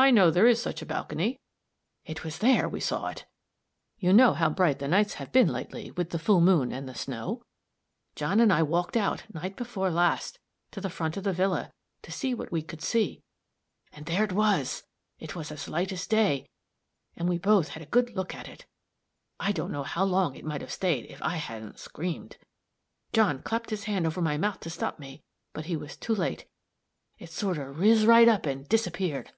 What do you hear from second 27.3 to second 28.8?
sort of riz right up and